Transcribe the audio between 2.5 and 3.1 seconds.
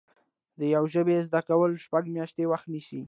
وخت نیسي